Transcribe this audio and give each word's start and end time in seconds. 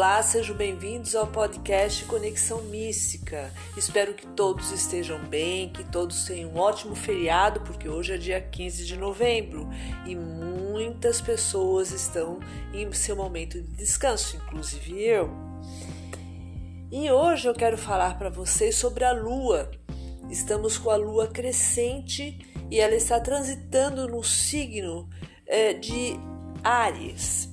Olá, 0.00 0.22
sejam 0.22 0.56
bem-vindos 0.56 1.14
ao 1.14 1.26
podcast 1.26 2.06
Conexão 2.06 2.62
Mística. 2.62 3.52
Espero 3.76 4.14
que 4.14 4.26
todos 4.28 4.72
estejam 4.72 5.22
bem, 5.26 5.68
que 5.68 5.84
todos 5.84 6.24
tenham 6.24 6.52
um 6.52 6.56
ótimo 6.56 6.94
feriado, 6.94 7.60
porque 7.60 7.86
hoje 7.86 8.14
é 8.14 8.16
dia 8.16 8.40
15 8.40 8.86
de 8.86 8.96
novembro 8.96 9.68
e 10.06 10.16
muitas 10.16 11.20
pessoas 11.20 11.90
estão 11.90 12.40
em 12.72 12.90
seu 12.94 13.14
momento 13.14 13.60
de 13.60 13.76
descanso, 13.76 14.38
inclusive 14.38 15.02
eu. 15.02 15.30
E 16.90 17.10
hoje 17.10 17.46
eu 17.46 17.52
quero 17.52 17.76
falar 17.76 18.16
para 18.16 18.30
vocês 18.30 18.76
sobre 18.76 19.04
a 19.04 19.12
lua. 19.12 19.70
Estamos 20.30 20.78
com 20.78 20.88
a 20.88 20.96
lua 20.96 21.26
crescente 21.26 22.38
e 22.70 22.80
ela 22.80 22.94
está 22.94 23.20
transitando 23.20 24.08
no 24.08 24.24
signo 24.24 25.10
é, 25.46 25.74
de 25.74 26.14
Ares. 26.64 27.50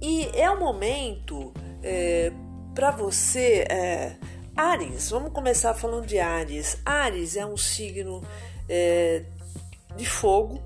E 0.00 0.30
é 0.34 0.50
o 0.50 0.58
momento 0.58 1.52
é, 1.82 2.32
para 2.74 2.90
você. 2.90 3.66
É, 3.70 4.16
Ares, 4.56 5.10
vamos 5.10 5.32
começar 5.32 5.74
falando 5.74 6.06
de 6.06 6.18
Ares. 6.18 6.80
Ares 6.84 7.36
é 7.36 7.44
um 7.44 7.56
signo 7.56 8.22
é, 8.68 9.24
de 9.96 10.06
fogo, 10.06 10.62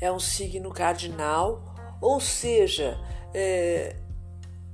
é 0.00 0.10
um 0.10 0.18
signo 0.18 0.70
cardinal, 0.70 1.74
ou 2.00 2.20
seja, 2.20 2.98
é, 3.32 3.96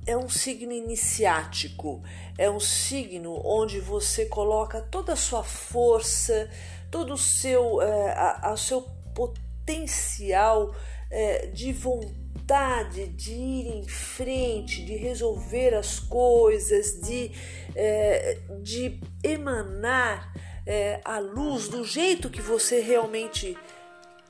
é 0.07 0.17
um 0.17 0.29
signo 0.29 0.73
iniciático, 0.73 2.03
é 2.37 2.51
um 2.51 2.61
signo 2.61 3.41
onde 3.45 3.81
você 3.81 4.27
coloca 4.27 4.81
toda 4.83 5.13
a 5.13 5.17
sua 5.17 5.43
força, 5.43 6.51
todo 6.91 7.15
o 7.15 7.19
seu, 7.19 7.81
é, 7.81 8.13
a, 8.13 8.53
a 8.53 8.57
seu 8.57 8.83
potencial 9.15 10.75
é, 11.11 11.47
de 11.47 11.73
vontade 11.73 12.20
vontade 12.35 13.07
de 13.09 13.33
ir 13.33 13.67
em 13.69 13.89
frente, 13.89 14.85
de 14.85 14.97
resolver 14.97 15.75
as 15.75 16.01
coisas, 16.01 17.01
de, 17.01 17.31
é, 17.77 18.39
de 18.61 19.01
emanar 19.23 20.33
é, 20.67 21.01
a 21.05 21.21
luz 21.21 21.69
do 21.69 21.85
jeito 21.85 22.29
que 22.29 22.41
você 22.41 22.81
realmente 22.81 23.57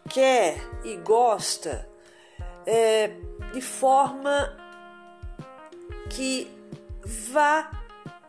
quer 0.08 0.58
e 0.84 0.96
gosta, 0.96 1.88
é, 2.66 3.10
de 3.52 3.62
forma 3.62 4.56
que 6.10 6.50
vá 7.02 7.70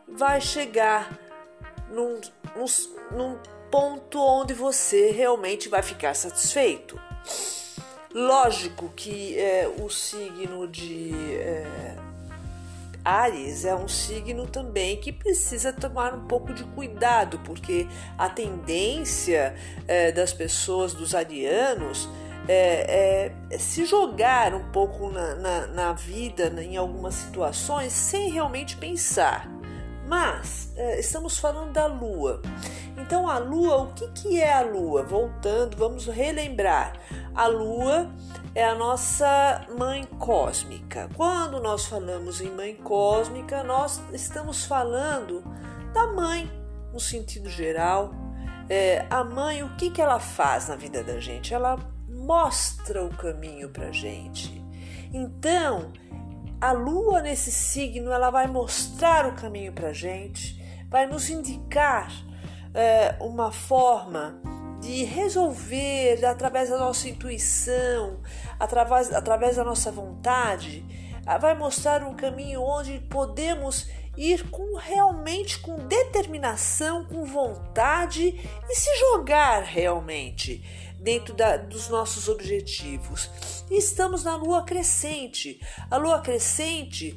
vai 0.08 0.40
chegar 0.40 1.18
num, 1.90 2.18
num, 2.56 2.66
num 3.16 3.38
ponto 3.70 4.18
onde 4.18 4.54
você 4.54 5.10
realmente 5.10 5.68
vai 5.68 5.82
ficar 5.82 6.14
satisfeito. 6.14 6.98
Lógico 8.14 8.90
que 8.94 9.38
é, 9.38 9.72
o 9.80 9.88
signo 9.88 10.68
de 10.68 11.14
é, 11.38 11.96
Ares 13.04 13.64
é 13.64 13.74
um 13.74 13.88
signo 13.88 14.46
também 14.46 14.96
que 14.98 15.10
precisa 15.10 15.72
tomar 15.72 16.14
um 16.14 16.26
pouco 16.26 16.52
de 16.52 16.62
cuidado, 16.62 17.38
porque 17.40 17.88
a 18.16 18.28
tendência 18.28 19.54
é, 19.88 20.12
das 20.12 20.32
pessoas, 20.32 20.92
dos 20.92 21.14
arianos, 21.14 22.08
é, 22.46 23.32
é, 23.50 23.58
se 23.58 23.84
jogar 23.84 24.54
um 24.54 24.70
pouco 24.70 25.10
na, 25.10 25.34
na, 25.34 25.66
na 25.68 25.92
vida, 25.92 26.52
em 26.62 26.76
algumas 26.76 27.14
situações, 27.14 27.92
sem 27.92 28.30
realmente 28.30 28.76
pensar. 28.76 29.48
Mas 30.06 30.72
é, 30.76 31.00
estamos 31.00 31.38
falando 31.38 31.72
da 31.72 31.86
Lua. 31.86 32.42
Então, 32.98 33.28
a 33.28 33.38
Lua, 33.38 33.82
o 33.82 33.92
que, 33.94 34.08
que 34.08 34.40
é 34.40 34.52
a 34.52 34.62
Lua? 34.62 35.02
Voltando, 35.02 35.76
vamos 35.76 36.06
relembrar. 36.06 36.92
A 37.34 37.46
Lua 37.46 38.10
é 38.54 38.64
a 38.64 38.74
nossa 38.74 39.66
mãe 39.78 40.04
cósmica. 40.18 41.08
Quando 41.16 41.60
nós 41.60 41.86
falamos 41.86 42.40
em 42.40 42.50
mãe 42.50 42.74
cósmica, 42.74 43.62
nós 43.62 44.02
estamos 44.12 44.66
falando 44.66 45.42
da 45.94 46.08
mãe, 46.08 46.50
no 46.92 47.00
sentido 47.00 47.48
geral. 47.48 48.12
É, 48.68 49.06
a 49.08 49.24
mãe, 49.24 49.62
o 49.62 49.74
que, 49.76 49.90
que 49.90 50.00
ela 50.00 50.20
faz 50.20 50.68
na 50.68 50.76
vida 50.76 51.02
da 51.02 51.18
gente? 51.18 51.54
Ela 51.54 51.78
mostra 52.06 53.02
o 53.02 53.08
caminho 53.08 53.70
para 53.70 53.90
gente. 53.90 54.62
Então, 55.12 55.90
a 56.60 56.72
lua 56.72 57.22
nesse 57.22 57.50
signo 57.50 58.12
ela 58.12 58.30
vai 58.30 58.46
mostrar 58.46 59.26
o 59.26 59.32
caminho 59.32 59.72
para 59.72 59.92
gente, 59.92 60.62
vai 60.88 61.06
nos 61.06 61.28
indicar 61.30 62.12
é, 62.74 63.16
uma 63.20 63.50
forma 63.50 64.40
de 64.82 65.04
resolver 65.04 66.24
através 66.26 66.68
da 66.68 66.76
nossa 66.76 67.08
intuição, 67.08 68.20
através, 68.58 69.12
através 69.12 69.56
da 69.56 69.62
nossa 69.62 69.92
vontade, 69.92 70.84
vai 71.40 71.54
mostrar 71.56 72.02
um 72.02 72.14
caminho 72.14 72.60
onde 72.60 72.98
podemos 73.08 73.88
ir 74.16 74.50
com 74.50 74.76
realmente 74.76 75.60
com 75.60 75.86
determinação, 75.86 77.04
com 77.04 77.24
vontade 77.24 78.40
e 78.68 78.74
se 78.74 78.98
jogar 78.98 79.62
realmente 79.62 80.62
dentro 80.98 81.32
da, 81.32 81.56
dos 81.56 81.88
nossos 81.88 82.28
objetivos. 82.28 83.30
Estamos 83.70 84.24
na 84.24 84.34
lua 84.34 84.64
crescente. 84.64 85.60
A 85.88 85.96
lua 85.96 86.20
crescente 86.20 87.16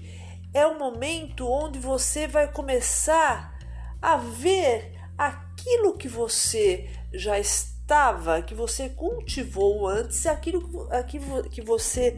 é 0.53 0.65
o 0.67 0.77
momento 0.77 1.49
onde 1.49 1.79
você 1.79 2.27
vai 2.27 2.51
começar 2.51 3.57
a 3.99 4.17
ver 4.17 4.93
aquilo 5.17 5.97
que 5.97 6.07
você 6.07 6.89
já 7.17 7.39
estava, 7.39 8.41
que 8.41 8.53
você 8.53 8.89
cultivou 8.89 9.87
antes, 9.87 10.25
aquilo, 10.25 10.87
aquilo 10.91 11.49
que 11.49 11.61
você 11.61 12.17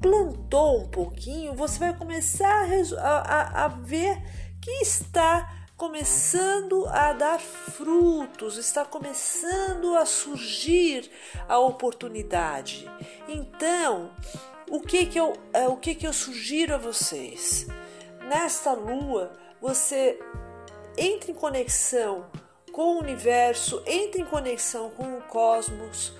plantou 0.00 0.82
um 0.82 0.88
pouquinho, 0.88 1.54
você 1.54 1.78
vai 1.78 1.96
começar 1.96 2.66
a, 2.98 3.04
a, 3.04 3.64
a 3.64 3.68
ver 3.68 4.20
que 4.60 4.70
está 4.82 5.62
começando 5.76 6.86
a 6.88 7.12
dar 7.12 7.40
frutos, 7.40 8.56
está 8.56 8.84
começando 8.84 9.96
a 9.96 10.06
surgir 10.06 11.10
a 11.48 11.58
oportunidade. 11.58 12.88
Então, 13.28 14.10
o 14.70 14.80
que 14.80 15.06
que 15.06 15.18
eu, 15.18 15.32
é, 15.52 15.66
o 15.66 15.76
que 15.76 15.94
que 15.94 16.06
eu 16.06 16.12
sugiro 16.12 16.74
a 16.74 16.78
vocês? 16.78 17.66
Nesta 18.28 18.72
lua, 18.72 19.32
você 19.60 20.18
entre 20.96 21.32
em 21.32 21.34
conexão 21.34 22.26
com 22.72 22.96
o 22.96 22.98
universo, 22.98 23.82
entre 23.86 24.22
em 24.22 24.24
conexão 24.24 24.90
com 24.90 25.18
o 25.18 25.20
cosmos, 25.22 26.14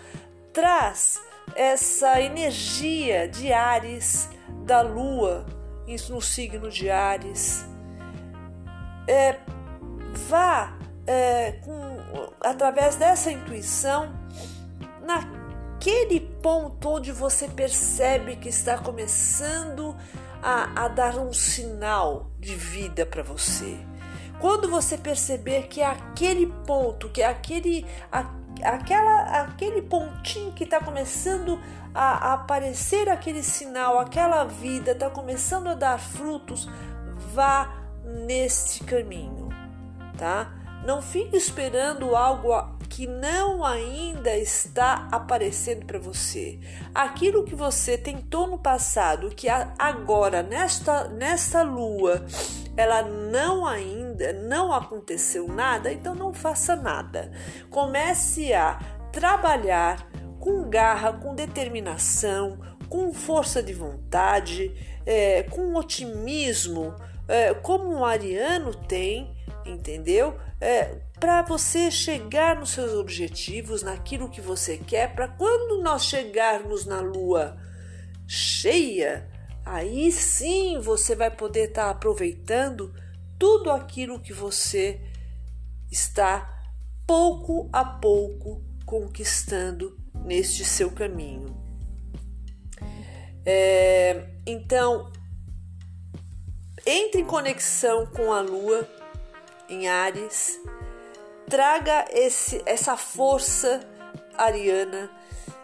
traz 0.53 1.21
essa 1.57 2.21
energia 2.21 3.27
de 3.27 3.53
Ares 3.53 4.29
da 4.65 4.83
lua 4.83 5.47
no 6.09 6.21
signo 6.21 6.71
de 6.71 6.91
Ares. 6.91 7.65
É, 9.09 9.39
vá 10.29 10.79
é, 11.07 11.53
com, 11.65 11.99
através 12.41 12.97
dessa 12.97 13.31
intuição 13.31 14.13
naquele 15.03 16.21
ponto 16.21 16.89
onde 16.89 17.13
você 17.13 17.49
percebe 17.49 18.37
que 18.37 18.49
está 18.49 18.79
começando 18.79 19.97
a, 20.43 20.85
a 20.85 20.89
dar 20.89 21.19
um 21.19 21.33
sinal 21.33 22.31
de 22.39 22.55
vida 22.55 23.05
para 23.05 23.23
você. 23.23 23.77
Quando 24.43 24.69
você 24.69 24.99
perceber 24.99 25.69
que 25.69 25.81
é 25.81 25.87
aquele 25.87 26.47
ponto, 26.67 27.09
que 27.09 27.23
é 27.23 27.27
aquele, 27.27 27.87
a, 28.13 28.27
aquela, 28.63 29.43
aquele 29.43 29.81
pontinho 29.81 30.53
que 30.53 30.65
está 30.65 30.81
começando 30.81 31.59
a, 31.95 32.31
a 32.31 32.33
aparecer 32.35 33.09
aquele 33.09 33.43
sinal, 33.43 33.99
aquela 33.99 34.45
vida 34.45 34.93
está 34.93 35.09
começando 35.09 35.69
a 35.69 35.75
dar 35.75 35.99
frutos, 35.99 36.69
vá 37.33 37.73
neste 38.05 38.85
caminho 38.85 39.43
tá? 40.23 40.53
Não 40.85 41.01
fique 41.01 41.37
esperando 41.37 42.15
algo 42.15 42.53
que 42.89 43.07
não 43.07 43.65
ainda 43.65 44.37
está 44.37 45.09
aparecendo 45.11 45.87
para 45.87 45.99
você. 45.99 46.59
Aquilo 46.95 47.45
que 47.45 47.55
você 47.55 47.97
tentou 47.97 48.47
no 48.47 48.59
passado, 48.59 49.31
que 49.31 49.49
agora 49.49 50.43
nesta 50.43 51.09
nesta 51.09 51.63
lua, 51.63 52.25
ela 52.77 53.03
não 53.03 53.67
ainda 53.67 54.02
não 54.45 54.73
aconteceu 54.73 55.49
nada, 55.49 55.93
então 55.93 56.15
não 56.15 56.33
faça 56.33 56.75
nada. 56.77 57.31
Comece 57.71 58.53
a 58.53 58.79
trabalhar 59.13 60.11
com 60.41 60.69
garra, 60.69 61.13
com 61.13 61.35
determinação, 61.35 62.59
com 62.89 63.13
força 63.13 63.63
de 63.63 63.73
vontade, 63.73 64.75
é, 65.07 65.43
com 65.45 65.75
otimismo, 65.75 66.95
é, 67.29 67.55
como 67.55 67.89
um 67.91 68.05
ariano 68.05 68.75
tem 68.75 69.33
entendeu? 69.65 70.37
É, 70.61 70.97
para 71.19 71.43
você 71.43 71.91
chegar 71.91 72.57
nos 72.57 72.71
seus 72.71 72.93
objetivos, 72.95 73.83
naquilo 73.83 74.29
que 74.29 74.41
você 74.41 74.77
quer, 74.77 75.15
para 75.15 75.29
quando 75.29 75.83
nós 75.83 76.05
chegarmos 76.05 76.85
na 76.87 77.01
lua 77.01 77.57
cheia, 78.27 79.29
aí 79.65 80.11
sim 80.11 80.79
você 80.81 81.15
vai 81.15 81.31
poder 81.31 81.69
estar 81.69 81.85
tá 81.85 81.91
aproveitando 81.91 82.93
tudo 83.43 83.73
aquilo 83.73 84.21
que 84.21 84.33
você 84.33 85.01
está 85.91 86.63
pouco 87.05 87.69
a 87.73 87.85
pouco 87.85 88.63
conquistando 88.87 89.99
neste 90.15 90.65
seu 90.65 90.93
caminho. 90.93 91.53
É, 93.45 94.29
então, 94.47 95.11
entre 96.87 97.23
em 97.23 97.25
conexão 97.25 98.07
com 98.07 98.33
a 98.33 98.41
lua 98.41 98.89
em 99.69 99.89
Ares, 99.89 100.61
traga 101.51 102.05
esse, 102.13 102.63
essa 102.65 102.97
força 102.97 103.81
ariana, 104.39 105.11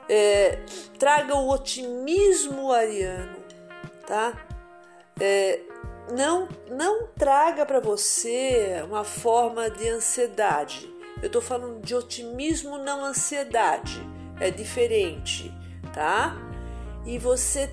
é, 0.08 0.64
traga 0.98 1.36
o 1.36 1.48
otimismo 1.48 2.72
ariano, 2.72 3.38
tá? 4.04 4.36
É, 5.20 5.67
não, 6.12 6.48
não 6.70 7.06
traga 7.08 7.64
para 7.66 7.80
você 7.80 8.82
uma 8.84 9.04
forma 9.04 9.70
de 9.70 9.88
ansiedade. 9.88 10.92
Eu 11.20 11.26
estou 11.26 11.42
falando 11.42 11.80
de 11.82 11.94
otimismo, 11.94 12.78
não 12.78 13.04
ansiedade. 13.04 14.00
É 14.40 14.50
diferente, 14.50 15.52
tá? 15.92 16.36
E 17.04 17.18
você 17.18 17.72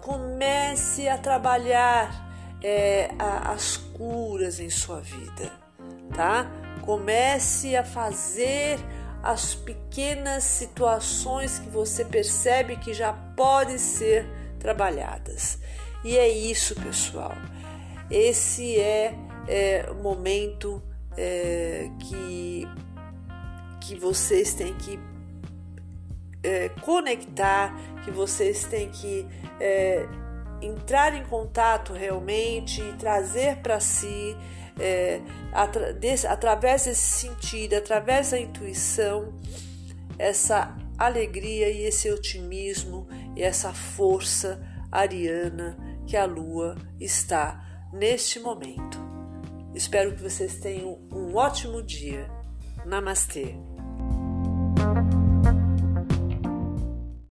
comece 0.00 1.08
a 1.08 1.18
trabalhar 1.18 2.28
é, 2.62 3.10
a, 3.18 3.52
as 3.52 3.76
curas 3.76 4.60
em 4.60 4.70
sua 4.70 5.00
vida, 5.00 5.52
tá? 6.14 6.50
Comece 6.82 7.76
a 7.76 7.84
fazer 7.84 8.78
as 9.22 9.54
pequenas 9.54 10.44
situações 10.44 11.58
que 11.58 11.68
você 11.68 12.04
percebe 12.04 12.76
que 12.76 12.94
já 12.94 13.12
podem 13.12 13.76
ser 13.76 14.26
trabalhadas. 14.60 15.58
E 16.04 16.16
é 16.16 16.28
isso, 16.28 16.74
pessoal. 16.76 17.32
Esse 18.10 18.78
é, 18.78 19.14
é 19.46 19.88
o 19.90 20.02
momento 20.02 20.82
é, 21.16 21.90
que, 22.00 22.66
que 23.80 23.94
vocês 23.96 24.54
têm 24.54 24.74
que 24.74 24.98
é, 26.42 26.68
conectar, 26.80 27.74
que 28.04 28.10
vocês 28.10 28.64
têm 28.64 28.88
que 28.90 29.26
é, 29.60 30.06
entrar 30.62 31.14
em 31.14 31.24
contato 31.24 31.92
realmente 31.92 32.80
e 32.80 32.92
trazer 32.94 33.56
para 33.56 33.80
si, 33.80 34.36
é, 34.78 35.20
atra 35.52 35.92
desse, 35.92 36.26
através 36.26 36.84
desse 36.84 37.00
sentido, 37.00 37.74
através 37.74 38.30
da 38.30 38.38
intuição, 38.38 39.34
essa 40.18 40.76
alegria 40.96 41.68
e 41.68 41.82
esse 41.82 42.10
otimismo 42.10 43.06
e 43.36 43.42
essa 43.42 43.72
força 43.72 44.60
ariana 44.90 45.76
que 46.06 46.16
a 46.16 46.24
lua 46.24 46.76
está 46.98 47.67
neste 47.92 48.40
momento. 48.40 48.98
Espero 49.74 50.14
que 50.14 50.22
vocês 50.22 50.58
tenham 50.58 50.98
um 51.12 51.34
ótimo 51.36 51.82
dia. 51.82 52.28
Namastê! 52.84 53.54